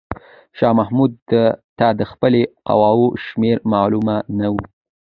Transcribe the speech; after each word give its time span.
شاه 0.57 0.73
محمود 0.79 1.11
ته 1.77 1.87
د 1.99 2.01
خپلې 2.11 2.41
قواوو 2.67 3.07
شمېر 3.25 3.57
معلومه 3.71 4.15
نه 4.37 4.47
و. 4.53 4.55